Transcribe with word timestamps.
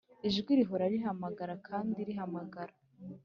ijwi 0.27 0.51
rihora 0.59 0.85
rihamagara 0.93 1.53
kandi 1.67 1.97
rihamagara! 2.07 2.73